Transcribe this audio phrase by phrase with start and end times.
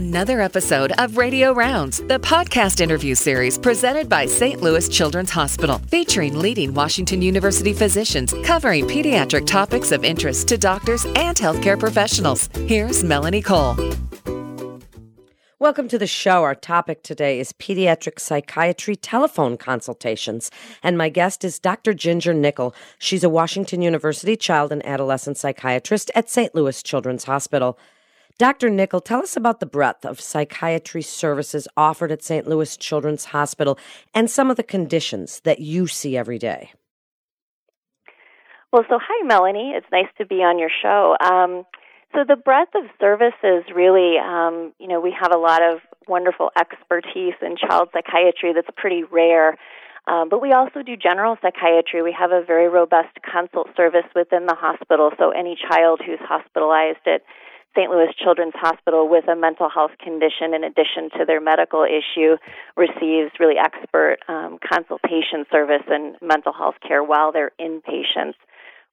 [0.00, 4.62] another episode of Radio Rounds, the podcast interview series presented by St.
[4.62, 11.04] Louis Children's Hospital, featuring leading Washington University physicians covering pediatric topics of interest to doctors
[11.04, 12.48] and healthcare professionals.
[12.66, 13.76] Here's Melanie Cole.
[15.58, 16.44] Welcome to the show.
[16.44, 20.50] Our topic today is pediatric psychiatry telephone consultations.
[20.82, 21.92] And my guest is Dr.
[21.92, 22.74] Ginger Nicol.
[22.98, 26.54] She's a Washington University child and adolescent psychiatrist at St.
[26.54, 27.78] Louis Children's Hospital.
[28.40, 28.70] Dr.
[28.70, 32.48] Nicol, tell us about the breadth of psychiatry services offered at St.
[32.48, 33.78] Louis Children's Hospital
[34.14, 36.72] and some of the conditions that you see every day.
[38.72, 39.74] Well, so hi, Melanie.
[39.76, 41.16] It's nice to be on your show.
[41.22, 41.66] Um,
[42.14, 46.48] so the breadth of services really, um, you know, we have a lot of wonderful
[46.58, 49.58] expertise in child psychiatry that's pretty rare.
[50.06, 52.00] Um, but we also do general psychiatry.
[52.00, 55.10] We have a very robust consult service within the hospital.
[55.18, 57.20] So any child who's hospitalized at
[57.76, 57.90] St.
[57.90, 62.36] Louis Children's Hospital with a mental health condition in addition to their medical issue
[62.76, 68.34] receives really expert um, consultation service and mental health care while they're inpatients.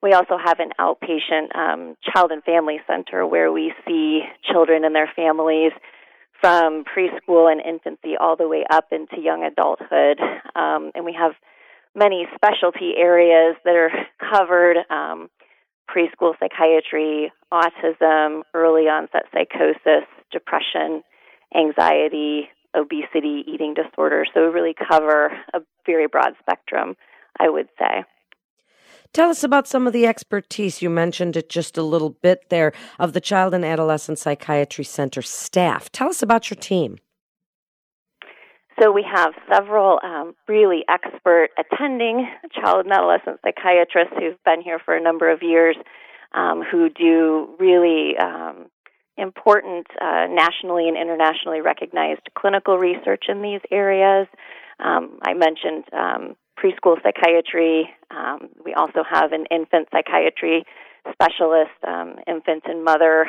[0.02, 4.93] We also have an outpatient um, child and family center where we see children and
[4.93, 5.71] their families
[6.39, 10.19] from preschool and infancy all the way up into young adulthood.
[10.55, 11.31] Um, and we have
[11.95, 14.77] many specialty areas that are covered.
[14.91, 15.30] Um,
[15.89, 21.03] preschool psychiatry, autism, early onset psychosis, depression,
[21.55, 24.30] anxiety, obesity, eating disorders.
[24.33, 26.95] So we really cover a very broad spectrum,
[27.39, 28.03] I would say.
[29.13, 30.81] Tell us about some of the expertise.
[30.81, 35.21] You mentioned it just a little bit there of the Child and Adolescent Psychiatry Center
[35.21, 35.91] staff.
[35.91, 36.97] Tell us about your team.
[38.80, 44.80] So we have several um, really expert attending child and adolescent psychiatrists who've been here
[44.83, 45.75] for a number of years,
[46.33, 48.67] um, who do really um,
[49.17, 54.28] important uh, nationally and internationally recognized clinical research in these areas.
[54.80, 57.89] Um, I mentioned um, preschool psychiatry.
[58.11, 60.66] Um, we also have an infant psychiatry
[61.14, 61.71] specialist,
[62.27, 63.26] infant and mother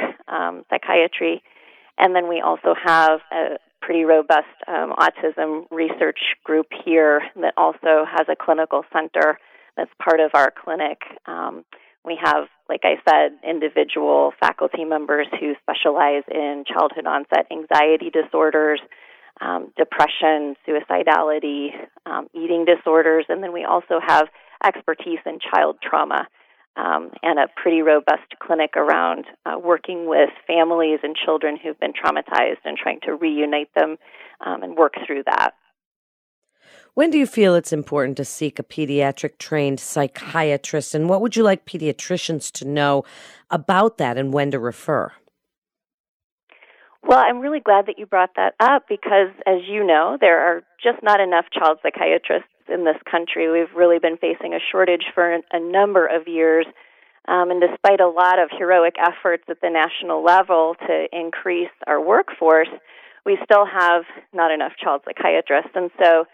[0.69, 1.43] psychiatry.
[1.97, 8.05] And then we also have a, pretty robust um, autism research group here that also
[8.07, 9.39] has a clinical center
[9.77, 10.99] that's part of our clinic.
[11.27, 11.65] Um,
[12.05, 18.81] we have, like I said, individual faculty members who specialize in childhood onset anxiety disorders,
[19.41, 21.69] um, depression, suicidality,
[22.07, 24.29] um, eating disorders, and then we also have
[24.65, 26.27] expertise in child trauma
[26.79, 31.93] um, and a pretty robust clinic around uh, working with families and children who've been
[31.93, 33.97] traumatized and trying to reunite them
[34.47, 35.55] um, and work through that.
[36.95, 41.37] When do you feel it's important to seek a pediatric trained psychiatrist, and what would
[41.37, 43.05] you like pediatricians to know
[43.51, 45.13] about that and when to refer?
[47.07, 50.63] Well, I'm really glad that you brought that up because, as you know, there are
[50.83, 53.51] just not enough child psychiatrists in this country.
[53.51, 56.67] We've really been facing a shortage for a number of years.
[57.27, 62.01] Um, and despite a lot of heroic efforts at the national level to increase our
[62.01, 62.69] workforce,
[63.27, 65.73] we still have not enough child psychiatrists.
[65.75, 66.25] And so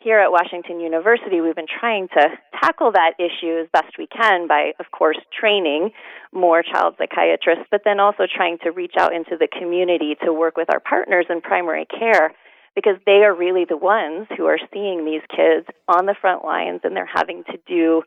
[0.00, 2.28] here at Washington University, we've been trying to
[2.60, 5.90] tackle that issue as best we can by, of course, training
[6.32, 10.56] more child psychiatrists, but then also trying to reach out into the community to work
[10.56, 12.32] with our partners in primary care
[12.74, 16.80] because they are really the ones who are seeing these kids on the front lines
[16.84, 18.02] and they're having to do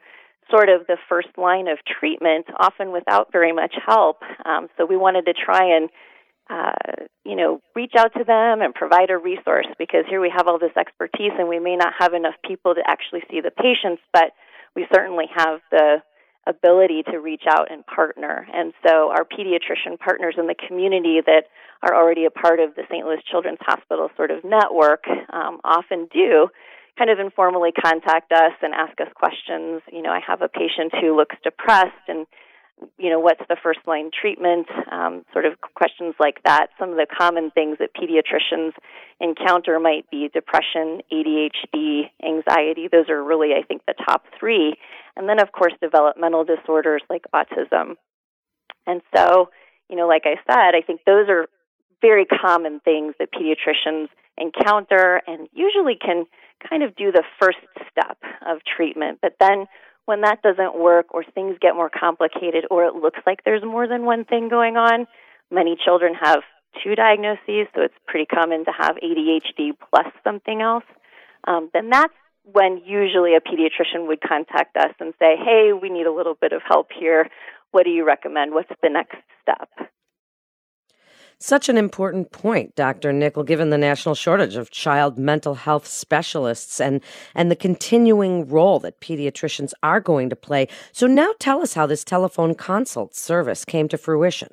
[0.50, 4.18] sort of the first line of treatment, often without very much help.
[4.46, 5.90] Um, so we wanted to try and
[6.50, 6.74] uh,
[7.24, 10.60] you know, reach out to them and provide a resource because here we have all
[10.60, 14.34] this expertise and we may not have enough people to actually see the patients, but
[14.76, 16.04] we certainly have the
[16.48, 18.48] ability to reach out and partner.
[18.54, 21.46] And so our pediatrician partners in the community that
[21.82, 23.06] are already a part of the St.
[23.06, 26.48] Louis Children's Hospital sort of network um, often do
[26.98, 29.82] kind of informally contact us and ask us questions.
[29.92, 32.28] You know, I have a patient who looks depressed and
[32.98, 36.68] you know, what's the first line treatment, um, sort of questions like that.
[36.80, 38.72] Some of the common things that pediatricians
[39.20, 42.90] encounter might be depression, ADHD, anxiety.
[42.92, 44.76] Those are really, I think, the top three.
[45.16, 47.96] And then, of course, developmental disorders like autism.
[48.88, 49.50] And so,
[49.90, 51.48] you know, like I said, I think those are
[52.02, 54.08] very common things that pediatricians
[54.38, 56.26] encounter and usually can
[56.68, 57.60] kind of do the first
[57.92, 59.20] step of treatment.
[59.22, 59.68] But then
[60.06, 63.88] when that doesn't work or things get more complicated or it looks like there's more
[63.88, 65.08] than one thing going on,
[65.50, 66.40] many children have
[66.84, 70.84] two diagnoses, so it's pretty common to have ADHD plus something else.
[71.48, 72.14] Um, then that's
[72.44, 76.52] when usually a pediatrician would contact us and say, hey, we need a little bit
[76.52, 77.30] of help here.
[77.72, 78.54] What do you recommend?
[78.54, 79.70] What's the next step?
[81.40, 83.12] Such an important point, Dr.
[83.12, 87.02] Nicol, given the national shortage of child mental health specialists and,
[87.36, 90.68] and the continuing role that pediatricians are going to play.
[90.94, 94.50] So, now tell us how this telephone consult service came to fruition.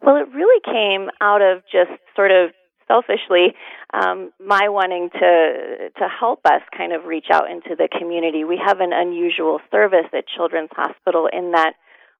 [0.00, 2.52] Well, it really came out of just sort of
[2.90, 3.54] selfishly
[3.94, 8.42] um, my wanting to to help us kind of reach out into the community.
[8.42, 11.74] We have an unusual service at Children's Hospital in that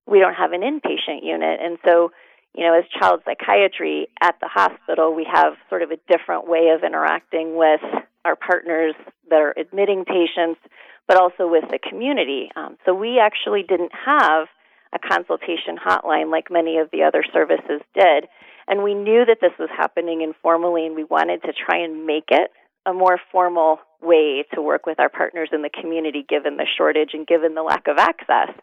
[0.06, 2.12] we don't have an inpatient unit, and so
[2.54, 6.72] you know, as child psychiatry at the hospital, we have sort of a different way
[6.74, 7.80] of interacting with
[8.24, 8.94] our partners
[9.30, 10.60] that are admitting patients,
[11.06, 12.50] but also with the community.
[12.56, 14.48] Um, so we actually didn't have
[14.92, 18.26] a consultation hotline like many of the other services did.
[18.70, 22.28] And we knew that this was happening informally, and we wanted to try and make
[22.30, 22.52] it
[22.86, 27.10] a more formal way to work with our partners in the community given the shortage
[27.12, 28.54] and given the lack of access.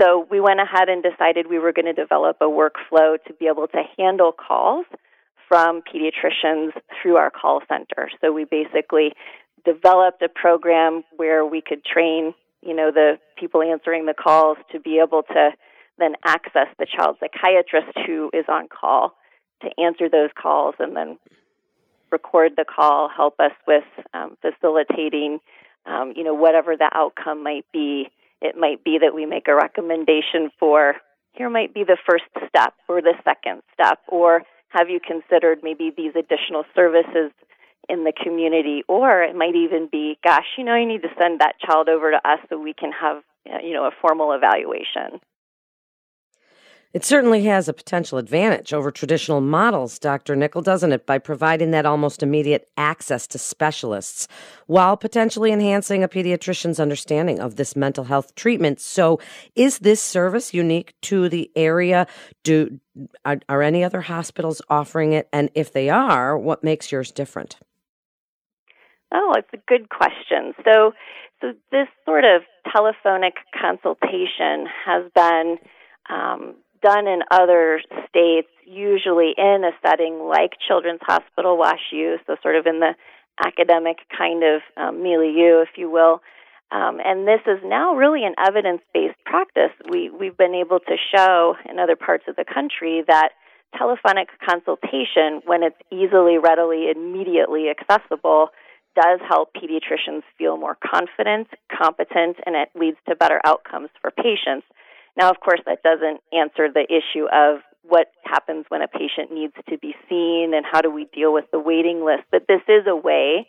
[0.00, 3.46] So we went ahead and decided we were going to develop a workflow to be
[3.46, 4.86] able to handle calls
[5.46, 8.08] from pediatricians through our call center.
[8.22, 9.12] So we basically
[9.66, 12.32] developed a program where we could train,
[12.62, 15.50] you know, the people answering the calls to be able to
[15.98, 19.12] then access the child psychiatrist who is on call
[19.64, 21.18] to answer those calls and then
[22.10, 25.40] record the call, help us with um, facilitating,
[25.86, 28.08] um, you know, whatever the outcome might be
[28.40, 30.96] it might be that we make a recommendation for
[31.32, 35.92] here might be the first step or the second step, or have you considered maybe
[35.96, 37.32] these additional services
[37.88, 38.82] in the community?
[38.86, 42.12] Or it might even be, gosh, you know, you need to send that child over
[42.12, 43.22] to us so we can have,
[43.62, 45.20] you know, a formal evaluation.
[46.94, 50.36] It certainly has a potential advantage over traditional models, Dr.
[50.36, 54.28] Nicol, doesn't it, by providing that almost immediate access to specialists
[54.68, 58.80] while potentially enhancing a pediatrician's understanding of this mental health treatment.
[58.80, 59.18] So,
[59.56, 62.06] is this service unique to the area?
[62.44, 62.78] Do
[63.24, 65.28] are, are any other hospitals offering it?
[65.32, 67.56] And if they are, what makes yours different?
[69.12, 70.54] Oh, it's a good question.
[70.64, 70.92] So,
[71.40, 72.42] so this sort of
[72.72, 75.58] telephonic consultation has been
[76.08, 76.54] um,
[76.84, 82.66] done in other states, usually in a setting like Children's Hospital WashU, so sort of
[82.66, 82.92] in the
[83.44, 86.20] academic kind of um, milieu, if you will.
[86.70, 89.72] Um, and this is now really an evidence based practice.
[89.90, 93.30] We, we've been able to show in other parts of the country that
[93.78, 98.48] telephonic consultation, when it's easily, readily, immediately accessible,
[98.94, 104.66] does help pediatricians feel more confident, competent, and it leads to better outcomes for patients.
[105.16, 109.52] Now, of course, that doesn't answer the issue of what happens when a patient needs
[109.68, 112.24] to be seen and how do we deal with the waiting list.
[112.30, 113.46] But this is a way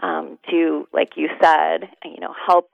[0.00, 2.68] um, to, like you said, you know, help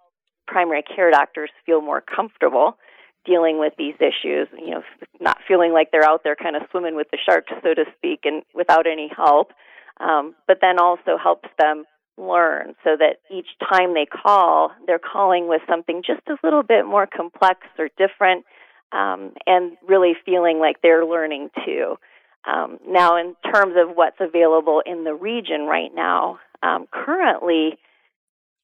[0.46, 2.76] primary care doctors feel more comfortable
[3.24, 4.48] dealing with these issues.
[4.58, 4.82] You know,
[5.20, 8.20] not feeling like they're out there kind of swimming with the sharks, so to speak,
[8.24, 9.52] and without any help.
[10.00, 11.84] Um, but then also helps them
[12.18, 16.84] learn so that each time they call, they're calling with something just a little bit
[16.84, 18.44] more complex or different
[18.92, 21.96] um, and really feeling like they're learning too.
[22.44, 27.78] Um, now, in terms of what's available in the region right now, um, currently,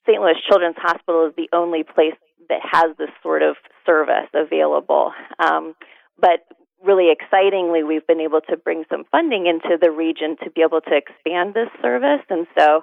[0.07, 0.21] St.
[0.21, 2.15] Louis Children's Hospital is the only place
[2.49, 3.57] that has this sort of
[3.87, 5.13] service available.
[5.39, 5.75] Um,
[6.19, 6.45] but
[6.85, 10.81] really excitingly, we've been able to bring some funding into the region to be able
[10.81, 12.23] to expand this service.
[12.29, 12.83] And so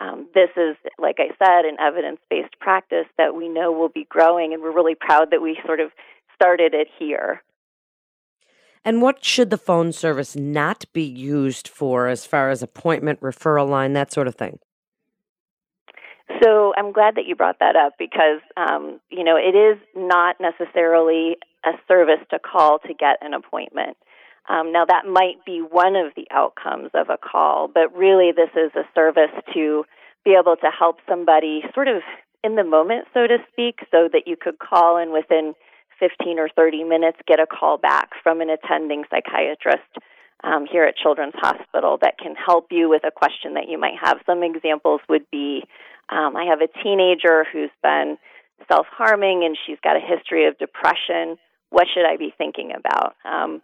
[0.00, 4.06] um, this is, like I said, an evidence based practice that we know will be
[4.08, 5.90] growing, and we're really proud that we sort of
[6.34, 7.42] started it here.
[8.84, 13.68] And what should the phone service not be used for as far as appointment, referral
[13.68, 14.58] line, that sort of thing?
[16.42, 20.36] So I'm glad that you brought that up because, um, you know, it is not
[20.40, 23.96] necessarily a service to call to get an appointment.
[24.48, 28.50] Um, now, that might be one of the outcomes of a call, but really, this
[28.54, 29.84] is a service to
[30.24, 32.02] be able to help somebody sort of
[32.42, 35.54] in the moment, so to speak, so that you could call and within
[35.98, 39.88] 15 or 30 minutes get a call back from an attending psychiatrist
[40.42, 43.96] um, here at Children's Hospital that can help you with a question that you might
[44.02, 44.18] have.
[44.26, 45.64] Some examples would be
[46.10, 48.18] um, I have a teenager who's been
[48.68, 51.36] self harming and she's got a history of depression.
[51.70, 53.14] What should I be thinking about?
[53.24, 53.62] Um,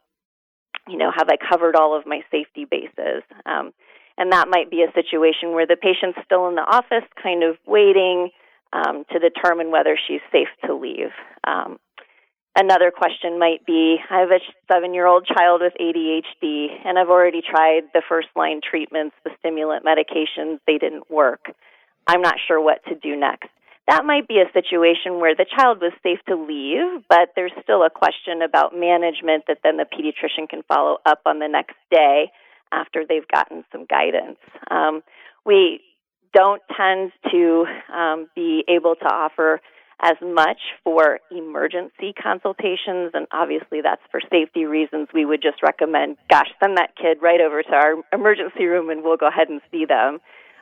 [0.91, 3.23] you know, have I covered all of my safety bases?
[3.47, 3.73] Um,
[4.19, 7.57] and that might be a situation where the patient's still in the office, kind of
[7.67, 8.31] waiting
[8.73, 11.11] um, to determine whether she's safe to leave.
[11.47, 11.79] Um,
[12.57, 17.09] another question might be I have a seven year old child with ADHD, and I've
[17.09, 21.47] already tried the first line treatments, the stimulant medications, they didn't work.
[22.07, 23.49] I'm not sure what to do next.
[23.89, 27.83] That might be a situation where the child was safe to leave, but there's still
[27.83, 32.31] a question about management that then the pediatrician can follow up on the next day
[32.73, 34.39] after they've gotten some guidance.
[34.71, 35.03] Um,
[35.45, 35.81] we
[36.33, 39.61] don't tend to um, be able to offer
[40.03, 45.09] as much for emergency consultations, and obviously that's for safety reasons.
[45.13, 49.03] We would just recommend, gosh, send that kid right over to our emergency room and
[49.03, 50.21] we'll go ahead and see them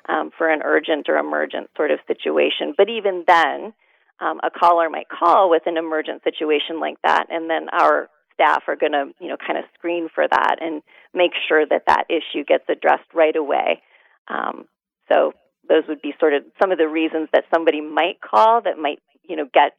[0.09, 2.75] um, for an urgent or emergent sort of situation.
[2.77, 3.73] But even then,
[4.21, 8.63] um, a caller might call with an emergent situation like that, and then our staff
[8.69, 12.05] are going to, you know, kind of screen for that and make sure that that
[12.09, 13.83] issue gets addressed right away.
[14.29, 14.67] Um,
[15.13, 15.33] so
[15.69, 19.01] those would be sort of some of the reasons that somebody might call that might
[19.29, 19.73] you know get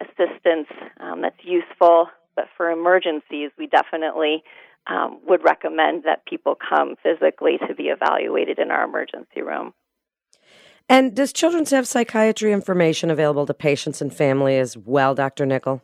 [0.00, 0.68] assistance
[1.00, 2.06] um, that's useful.
[2.34, 4.42] But for emergencies, we definitely
[4.86, 9.74] um, would recommend that people come physically to be evaluated in our emergency room.
[10.88, 15.46] And does Children's have psychiatry information available to patients and family as well, Dr.
[15.46, 15.82] Nicol?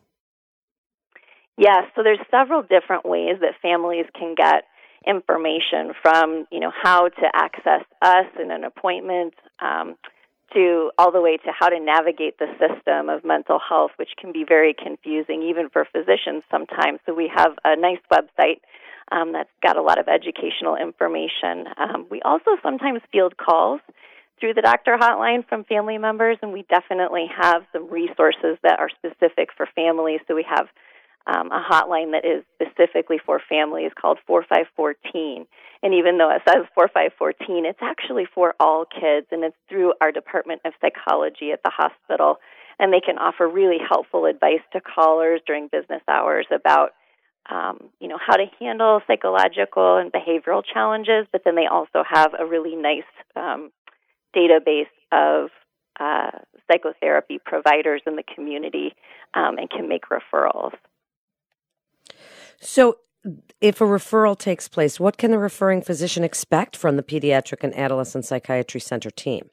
[1.56, 4.64] Yes, so there's several different ways that families can get
[5.06, 9.96] information from, you know, how to access us in an appointment, um,
[10.52, 14.32] to all the way to how to navigate the system of mental health, which can
[14.32, 17.00] be very confusing even for physicians sometimes.
[17.06, 18.60] So we have a nice website
[19.10, 21.66] um, that's got a lot of educational information.
[21.76, 23.80] Um, we also sometimes field calls
[24.40, 28.88] through the doctor hotline from family members, and we definitely have some resources that are
[28.90, 30.20] specific for families.
[30.28, 30.68] So we have
[31.28, 35.46] um, a hotline that is specifically for families called 4514.
[35.82, 40.10] And even though it says 4514, it's actually for all kids, and it's through our
[40.10, 42.38] Department of Psychology at the hospital.
[42.78, 46.92] And they can offer really helpful advice to callers during business hours about,
[47.48, 51.26] um, you know, how to handle psychological and behavioral challenges.
[51.32, 53.02] But then they also have a really nice
[53.36, 53.70] um,
[54.36, 55.50] database of
[55.98, 56.30] uh,
[56.70, 58.94] psychotherapy providers in the community
[59.34, 60.72] um, and can make referrals.
[62.60, 62.98] So,
[63.60, 67.76] if a referral takes place, what can the referring physician expect from the Pediatric and
[67.76, 69.50] Adolescent Psychiatry Center team?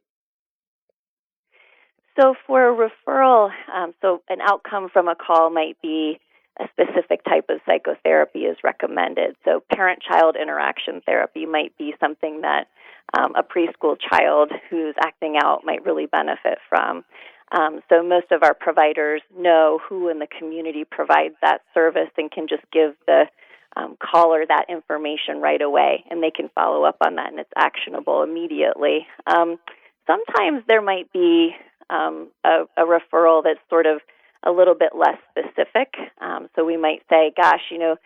[2.19, 6.19] So, for a referral, um, so an outcome from a call might be
[6.59, 9.35] a specific type of psychotherapy is recommended.
[9.43, 12.67] So, parent child interaction therapy might be something that
[13.17, 17.03] um, a preschool child who's acting out might really benefit from.
[17.51, 22.31] Um, so most of our providers know who in the community provides that service and
[22.31, 23.25] can just give the
[23.77, 27.51] um, caller that information right away, and they can follow up on that, and it's
[27.57, 29.05] actionable immediately.
[29.27, 29.57] Um,
[30.07, 31.51] sometimes there might be
[31.89, 33.99] um, a, a, referral that's sort of
[34.45, 35.95] a little bit less specific.
[36.21, 37.97] Um, so we might say, "Gosh, you know,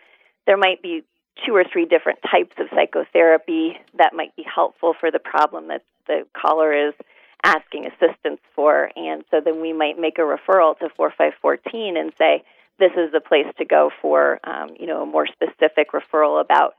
[0.46, 1.02] there might be
[1.46, 5.82] two or three different types of psychotherapy that might be helpful for the problem that
[6.06, 6.94] the caller is."
[7.42, 8.90] asking assistance for.
[8.96, 12.44] And so then we might make a referral to 4514 and say,
[12.78, 16.74] this is the place to go for, um, you know, a more specific referral about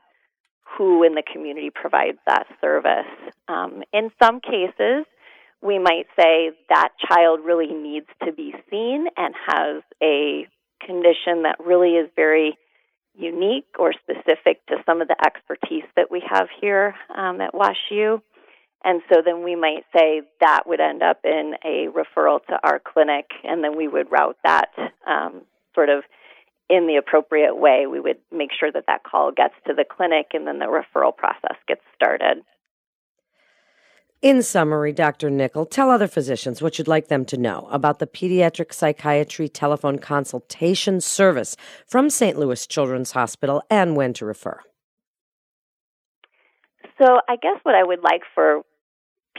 [0.76, 3.06] who in the community provides that service.
[3.48, 5.06] Um, in some cases,
[5.62, 10.46] we might say that child really needs to be seen and has a
[10.84, 12.58] condition that really is very
[13.14, 18.20] unique or specific to some of the expertise that we have here um, at WashU.
[18.84, 22.80] And so then we might say that would end up in a referral to our
[22.80, 24.70] clinic, and then we would route that
[25.06, 25.42] um,
[25.74, 26.02] sort of
[26.68, 27.86] in the appropriate way.
[27.86, 31.16] We would make sure that that call gets to the clinic, and then the referral
[31.16, 32.42] process gets started.
[34.22, 35.30] In summary, Dr.
[35.30, 39.98] Nicol, tell other physicians what you'd like them to know about the Pediatric Psychiatry Telephone
[39.98, 41.56] Consultation Service
[41.88, 42.38] from St.
[42.38, 44.60] Louis Children's Hospital and when to refer.
[47.02, 48.62] So, I guess what I would like for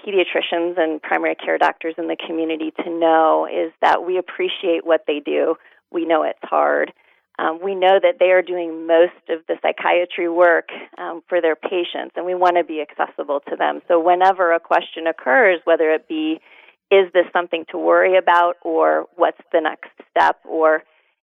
[0.06, 5.06] pediatricians and primary care doctors in the community to know is that we appreciate what
[5.08, 5.56] they do.
[5.94, 6.92] We know it's hard.
[7.40, 11.56] Um, we know that they are doing most of the psychiatry work um, for their
[11.56, 13.82] patients, and we want to be accessible to them.
[13.88, 16.40] So, whenever a question occurs, whether it be,
[16.92, 20.84] is this something to worry about, or what's the next step, or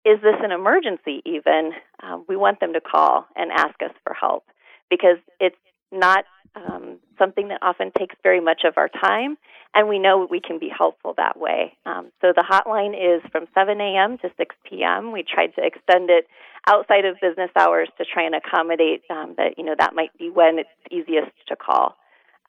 [0.04, 4.12] is this an emergency even, um, we want them to call and ask us for
[4.12, 4.44] help
[4.90, 5.56] because it's
[5.94, 6.24] not
[6.56, 9.36] um, something that often takes very much of our time,
[9.74, 11.76] and we know we can be helpful that way.
[11.84, 14.18] Um, so the hotline is from 7 a.m.
[14.18, 15.12] to 6 p.m.
[15.12, 16.26] We tried to extend it
[16.66, 19.58] outside of business hours to try and accommodate um, that.
[19.58, 21.96] You know that might be when it's easiest to call,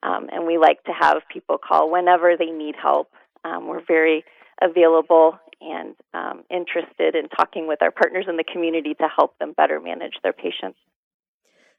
[0.03, 3.09] um, and we like to have people call whenever they need help.
[3.43, 4.23] Um, we're very
[4.61, 9.53] available and um, interested in talking with our partners in the community to help them
[9.53, 10.77] better manage their patients.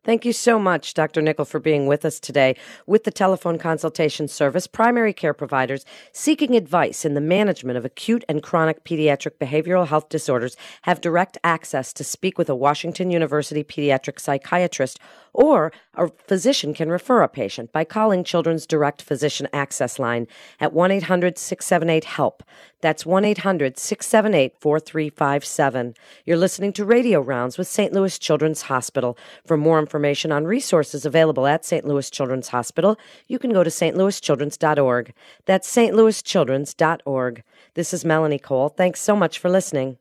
[0.06, 1.20] Thank you so much, Dr.
[1.20, 2.54] Nicol, for being with us today.
[2.86, 8.24] With the telephone consultation service, primary care providers seeking advice in the management of acute
[8.28, 13.64] and chronic pediatric behavioral health disorders have direct access to speak with a Washington University
[13.64, 15.00] pediatric psychiatrist,
[15.32, 20.28] or a physician can refer a patient by calling Children's Direct Physician Access Line
[20.60, 22.44] at 1 800 678 HELP.
[22.80, 25.94] That's 1 800 678 4357.
[26.24, 27.92] You're listening to Radio Rounds with St.
[27.92, 29.16] Louis Children's Hospital.
[29.46, 31.86] For more information on resources available at St.
[31.86, 35.14] Louis Children's Hospital, you can go to stlouischildrens.org.
[35.46, 37.42] That's stlouischildrens.org.
[37.74, 38.68] This is Melanie Cole.
[38.68, 39.98] Thanks so much for listening.